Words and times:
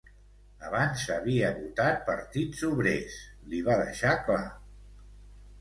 Abans 0.69 1.03
havia 1.15 1.51
votat 1.57 2.01
partits 2.09 2.63
obrers, 2.71 3.19
li 3.53 3.63
va 3.71 3.79
deixar 3.83 4.15
clar. 4.31 4.45